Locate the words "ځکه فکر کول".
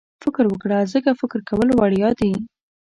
0.93-1.69